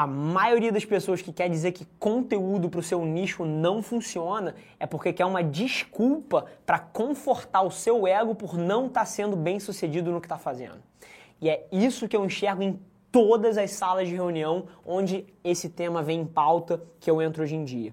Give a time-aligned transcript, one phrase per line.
[0.00, 4.54] A maioria das pessoas que quer dizer que conteúdo para o seu nicho não funciona
[4.78, 9.36] é porque quer uma desculpa para confortar o seu ego por não estar tá sendo
[9.36, 10.78] bem sucedido no que está fazendo.
[11.38, 12.80] E é isso que eu enxergo em
[13.12, 17.56] todas as salas de reunião onde esse tema vem em pauta que eu entro hoje
[17.56, 17.92] em dia.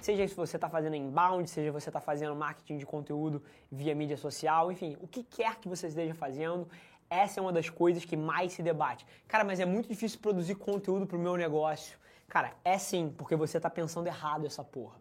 [0.00, 4.16] Seja se você está fazendo inbound, seja você está fazendo marketing de conteúdo via mídia
[4.16, 6.68] social, enfim, o que quer que você esteja fazendo,
[7.10, 9.04] essa é uma das coisas que mais se debate.
[9.26, 11.98] Cara, mas é muito difícil produzir conteúdo para o meu negócio.
[12.28, 14.96] Cara, é sim, porque você está pensando errado essa porra.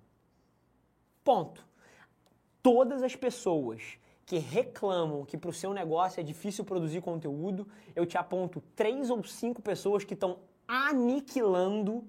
[1.24, 1.64] Ponto.
[2.64, 8.06] Todas as pessoas que reclamam que para o seu negócio é difícil produzir conteúdo, eu
[8.06, 12.08] te aponto três ou cinco pessoas que estão aniquilando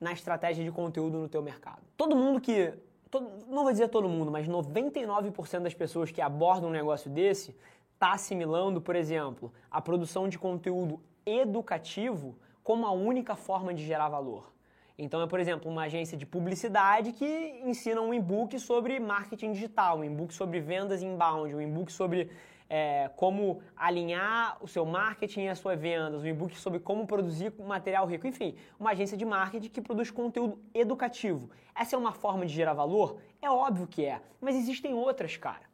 [0.00, 1.82] na estratégia de conteúdo no teu mercado.
[1.96, 2.72] Todo mundo que,
[3.10, 7.54] todo, não vou dizer todo mundo, mas 99% das pessoas que abordam um negócio desse
[7.94, 12.34] está assimilando, por exemplo, a produção de conteúdo educativo
[12.64, 14.50] como a única forma de gerar valor.
[14.96, 19.98] Então é, por exemplo, uma agência de publicidade que ensina um e-book sobre marketing digital,
[19.98, 22.30] um e-book sobre vendas inbound, um e-book sobre
[22.70, 27.52] é, como alinhar o seu marketing e as suas vendas, um e-book sobre como produzir
[27.58, 31.50] material rico, enfim, uma agência de marketing que produz conteúdo educativo.
[31.74, 33.18] Essa é uma forma de gerar valor?
[33.42, 35.68] É óbvio que é, mas existem outras, cara.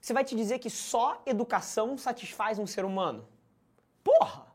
[0.00, 3.26] Você vai te dizer que só educação satisfaz um ser humano?
[4.04, 4.46] Porra!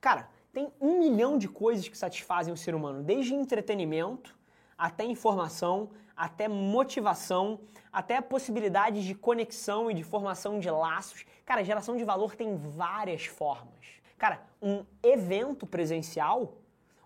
[0.00, 4.34] Cara, tem um milhão de coisas que satisfazem o ser humano, desde entretenimento
[4.78, 7.60] até informação, até motivação,
[7.92, 11.24] até possibilidades de conexão e de formação de laços.
[11.44, 13.84] Cara, geração de valor tem várias formas.
[14.16, 16.54] Cara, um evento presencial,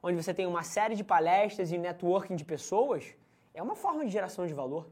[0.02, 3.14] onde você tem uma série de palestras e networking de pessoas,
[3.52, 4.88] é uma forma de geração de valor.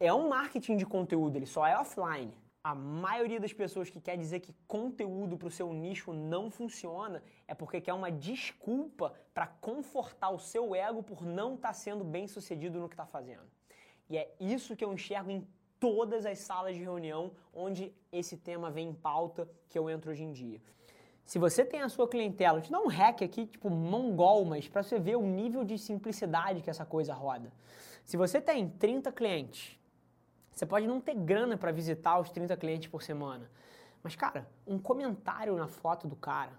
[0.00, 2.32] É um marketing de conteúdo, ele só é offline.
[2.68, 7.22] A maioria das pessoas que quer dizer que conteúdo para o seu nicho não funciona
[7.46, 12.04] é porque quer uma desculpa para confortar o seu ego por não estar tá sendo
[12.04, 13.48] bem sucedido no que está fazendo.
[14.10, 15.48] E é isso que eu enxergo em
[15.80, 20.24] todas as salas de reunião onde esse tema vem em pauta que eu entro hoje
[20.24, 20.60] em dia.
[21.24, 24.82] Se você tem a sua clientela, te dá um hack aqui, tipo mongol, mas para
[24.82, 27.50] você ver o nível de simplicidade que essa coisa roda.
[28.04, 29.78] Se você tem 30 clientes
[30.58, 33.48] você pode não ter grana para visitar os 30 clientes por semana.
[34.02, 36.50] Mas, cara, um comentário na foto do cara,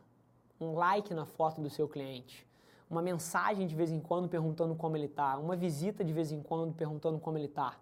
[0.59, 2.47] um like na foto do seu cliente,
[2.89, 6.41] uma mensagem de vez em quando perguntando como ele está, uma visita de vez em
[6.41, 7.77] quando perguntando como ele está,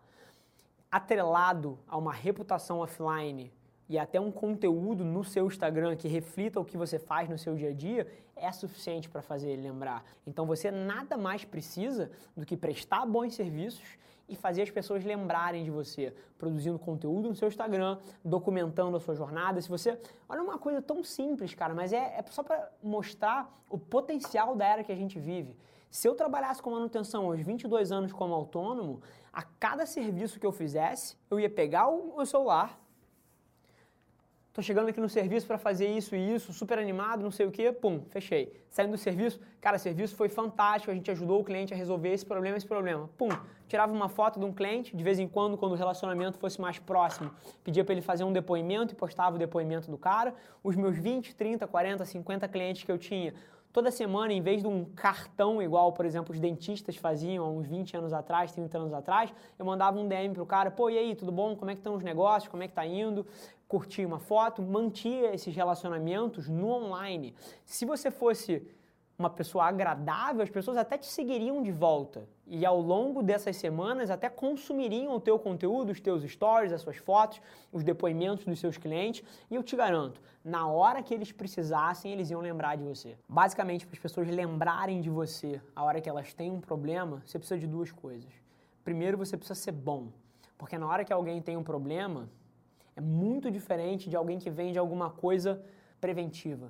[0.92, 3.54] atrelado a uma reputação offline
[3.90, 7.56] e até um conteúdo no seu Instagram que reflita o que você faz no seu
[7.56, 10.04] dia a dia, é suficiente para fazer ele lembrar.
[10.26, 13.98] Então você nada mais precisa do que prestar bons serviços
[14.30, 19.16] e fazer as pessoas lembrarem de você, produzindo conteúdo no seu Instagram, documentando a sua
[19.16, 19.62] jornada.
[19.62, 19.98] Se você.
[20.28, 24.66] Olha uma coisa tão simples, cara, mas é, é só para mostrar o potencial da
[24.66, 25.56] era que a gente vive.
[25.90, 30.52] Se eu trabalhasse com manutenção aos 22 anos como autônomo, a cada serviço que eu
[30.52, 32.78] fizesse, eu ia pegar o meu celular,
[34.58, 37.52] Tô chegando aqui no serviço para fazer isso e isso, super animado, não sei o
[37.52, 38.60] que, pum, fechei.
[38.72, 42.26] Saindo do serviço, cara, serviço foi fantástico, a gente ajudou o cliente a resolver esse
[42.26, 43.08] problema, esse problema.
[43.20, 43.30] Pum,
[43.68, 46.80] tirava uma foto de um cliente, de vez em quando, quando o relacionamento fosse mais
[46.80, 47.30] próximo,
[47.64, 50.34] pedia para ele fazer um depoimento e postava o depoimento do cara.
[50.64, 53.36] Os meus 20, 30, 40, 50 clientes que eu tinha,
[53.78, 57.68] toda semana, em vez de um cartão igual, por exemplo, os dentistas faziam há uns
[57.68, 61.14] 20 anos atrás, 30 anos atrás, eu mandava um DM pro cara, pô, e aí,
[61.14, 61.56] tudo bom?
[61.56, 62.50] Como é que estão os negócios?
[62.50, 63.24] Como é que tá indo?
[63.68, 67.36] Curtia uma foto, mantia esses relacionamentos no online.
[67.66, 68.66] Se você fosse
[69.18, 72.28] uma pessoa agradável, as pessoas até te seguiriam de volta.
[72.46, 76.98] E ao longo dessas semanas até consumiriam o teu conteúdo, os teus stories, as suas
[76.98, 77.42] fotos,
[77.74, 79.24] os depoimentos dos seus clientes.
[79.50, 83.18] E eu te garanto, na hora que eles precisassem, eles iam lembrar de você.
[83.28, 87.40] Basicamente, para as pessoas lembrarem de você a hora que elas têm um problema, você
[87.40, 88.32] precisa de duas coisas.
[88.84, 90.10] Primeiro, você precisa ser bom.
[90.58, 92.30] Porque na hora que alguém tem um problema,
[92.98, 95.64] é muito diferente de alguém que vende alguma coisa
[96.02, 96.68] preventiva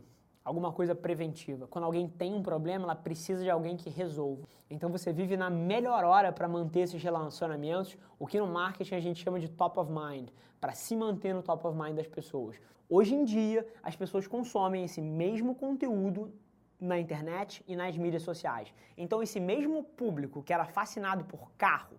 [0.48, 1.68] alguma coisa preventiva.
[1.68, 4.48] Quando alguém tem um problema, ela precisa de alguém que resolva.
[4.70, 9.00] Então você vive na melhor hora para manter esses relacionamentos, o que no marketing a
[9.02, 10.30] gente chama de top of mind,
[10.62, 12.56] para se manter no top of mind das pessoas.
[12.90, 16.34] Hoje em dia, as pessoas consomem esse mesmo conteúdo
[16.80, 18.74] na internet e nas mídias sociais.
[18.98, 21.98] Então esse mesmo público que era fascinado por carro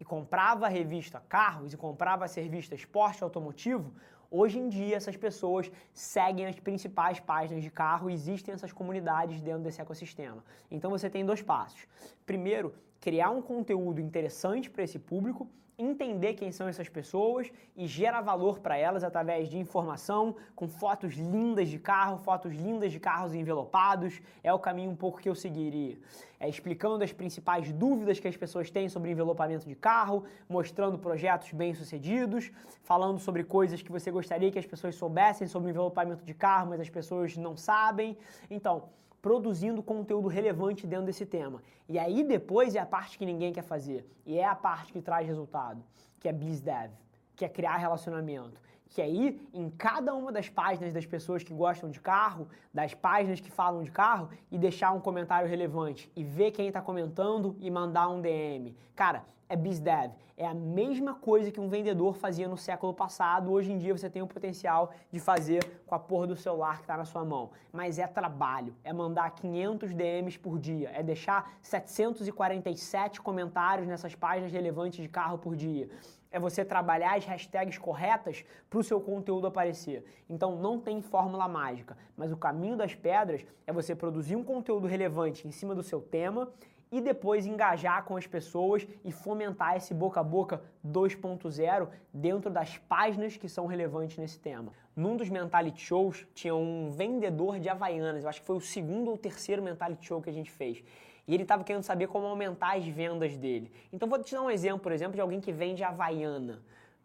[0.00, 3.92] e comprava a revista Carros e comprava a revista Esporte Automotivo,
[4.32, 9.40] Hoje em dia, essas pessoas seguem as principais páginas de carro e existem essas comunidades
[9.40, 10.44] dentro desse ecossistema.
[10.70, 11.84] Então você tem dois passos.
[12.24, 15.50] Primeiro, criar um conteúdo interessante para esse público
[15.82, 21.14] entender quem são essas pessoas e gerar valor para elas através de informação, com fotos
[21.14, 24.20] lindas de carro, fotos lindas de carros envelopados.
[24.42, 25.98] É o caminho um pouco que eu seguiria.
[26.38, 31.52] É explicando as principais dúvidas que as pessoas têm sobre envelopamento de carro, mostrando projetos
[31.52, 32.50] bem-sucedidos,
[32.82, 36.80] falando sobre coisas que você gostaria que as pessoas soubessem sobre envelopamento de carro, mas
[36.80, 38.16] as pessoas não sabem.
[38.50, 38.88] Então,
[39.20, 41.62] produzindo conteúdo relevante dentro desse tema.
[41.88, 44.06] E aí depois é a parte que ninguém quer fazer.
[44.24, 45.82] E é a parte que traz resultado,
[46.18, 46.92] que é BizDev,
[47.36, 48.60] que é criar relacionamento.
[48.90, 52.92] Que é ir em cada uma das páginas das pessoas que gostam de carro, das
[52.92, 56.12] páginas que falam de carro, e deixar um comentário relevante.
[56.14, 58.76] E ver quem está comentando e mandar um DM.
[58.94, 60.12] Cara, é BizDev.
[60.36, 63.50] É a mesma coisa que um vendedor fazia no século passado.
[63.50, 66.84] Hoje em dia você tem o potencial de fazer com a porra do celular que
[66.84, 67.50] está na sua mão.
[67.72, 68.74] Mas é trabalho.
[68.84, 70.90] É mandar 500 DMs por dia.
[70.94, 75.90] É deixar 747 comentários nessas páginas relevantes de carro por dia
[76.30, 80.04] é você trabalhar as hashtags corretas para o seu conteúdo aparecer.
[80.28, 84.86] Então não tem fórmula mágica, mas o caminho das pedras é você produzir um conteúdo
[84.86, 86.50] relevante em cima do seu tema
[86.92, 92.78] e depois engajar com as pessoas e fomentar esse boca a boca 2.0 dentro das
[92.78, 94.72] páginas que são relevantes nesse tema.
[94.96, 99.10] Num dos Mentality Shows tinha um vendedor de Havaianas, eu acho que foi o segundo
[99.10, 100.82] ou terceiro Mentality Show que a gente fez.
[101.28, 103.70] E ele estava querendo saber como aumentar as vendas dele.
[103.92, 106.60] Então vou te dar um exemplo, por exemplo, de alguém que vende Havaiana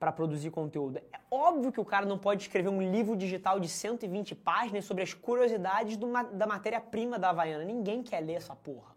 [0.05, 0.99] para produzir conteúdo.
[0.99, 5.01] É óbvio que o cara não pode escrever um livro digital de 120 páginas sobre
[5.01, 7.65] as curiosidades do, da matéria-prima da Havaiana.
[7.65, 8.95] Ninguém quer ler essa porra.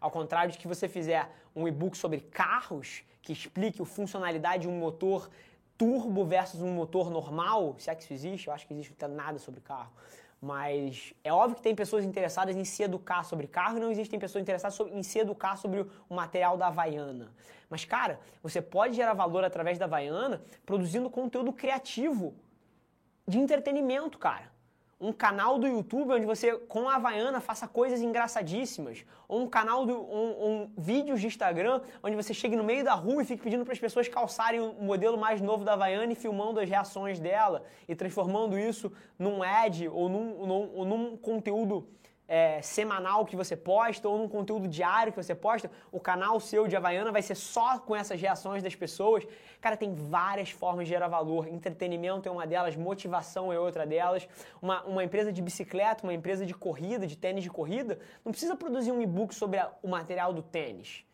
[0.00, 4.68] Ao contrário de que você fizer um e-book sobre carros, que explique a funcionalidade de
[4.68, 5.30] um motor
[5.78, 9.38] turbo versus um motor normal, se é que isso existe, eu acho que existe nada
[9.38, 9.92] sobre carro.
[10.40, 14.18] Mas é óbvio que tem pessoas interessadas em se educar sobre carro e não existem
[14.18, 17.32] pessoas interessadas em se educar sobre o material da Havaiana.
[17.68, 22.34] Mas, cara, você pode gerar valor através da Havaiana produzindo conteúdo criativo
[23.28, 24.50] de entretenimento, cara
[25.00, 29.04] um canal do YouTube onde você, com a Havaiana, faça coisas engraçadíssimas.
[29.26, 32.92] Ou um canal, do, um, um vídeos de Instagram onde você chegue no meio da
[32.92, 36.14] rua e fique pedindo para as pessoas calçarem o modelo mais novo da Havaiana e
[36.14, 41.88] filmando as reações dela e transformando isso num ad ou num, num, ou num conteúdo
[42.30, 46.68] é, semanal que você posta ou num conteúdo diário que você posta, o canal seu
[46.68, 49.26] de Havaiana vai ser só com essas reações das pessoas.
[49.60, 51.48] Cara, tem várias formas de gerar valor.
[51.48, 54.28] Entretenimento é uma delas, motivação é outra delas.
[54.62, 58.54] Uma, uma empresa de bicicleta, uma empresa de corrida, de tênis de corrida, não precisa
[58.54, 61.04] produzir um e-book sobre a, o material do tênis.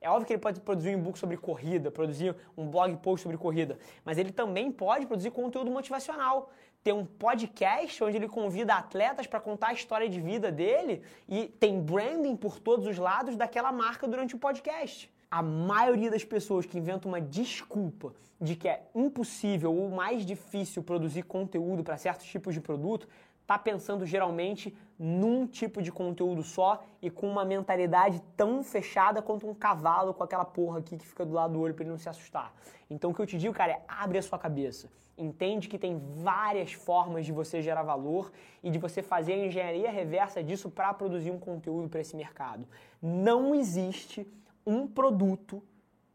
[0.00, 3.36] É óbvio que ele pode produzir um e-book sobre corrida, produzir um blog post sobre
[3.36, 6.50] corrida, mas ele também pode produzir conteúdo motivacional
[6.82, 11.46] ter um podcast onde ele convida atletas para contar a história de vida dele e
[11.46, 15.12] tem branding por todos os lados daquela marca durante o podcast.
[15.30, 20.82] A maioria das pessoas que inventam uma desculpa de que é impossível ou mais difícil
[20.82, 23.06] produzir conteúdo para certos tipos de produto
[23.50, 29.48] está pensando geralmente num tipo de conteúdo só e com uma mentalidade tão fechada quanto
[29.48, 31.98] um cavalo com aquela porra aqui que fica do lado do olho para ele não
[31.98, 32.54] se assustar.
[32.88, 34.88] Então o que eu te digo, cara, é abre a sua cabeça.
[35.18, 38.30] Entende que tem várias formas de você gerar valor
[38.62, 42.68] e de você fazer a engenharia reversa disso para produzir um conteúdo para esse mercado.
[43.02, 44.24] Não existe
[44.64, 45.60] um produto,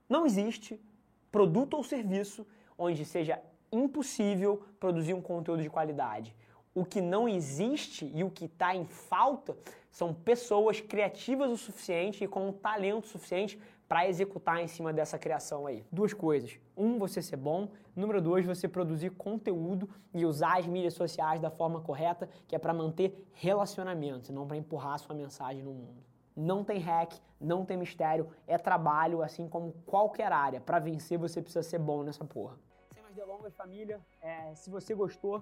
[0.08, 0.82] não existe
[1.30, 6.34] produto ou serviço onde seja impossível produzir um conteúdo de qualidade.
[6.76, 9.58] O que não existe e o que está em falta
[9.90, 15.18] são pessoas criativas o suficiente e com um talento suficiente para executar em cima dessa
[15.18, 15.86] criação aí.
[15.90, 16.60] Duas coisas.
[16.76, 17.70] Um, você ser bom.
[17.96, 22.60] Número dois, você produzir conteúdo e usar as mídias sociais da forma correta, que é
[22.60, 26.04] para manter relacionamentos, não para empurrar sua mensagem no mundo.
[26.36, 30.60] Não tem hack, não tem mistério, é trabalho, assim como qualquer área.
[30.60, 32.60] Para vencer, você precisa ser bom nessa porra.
[32.94, 35.42] Sem mais delongas, família, é, se você gostou,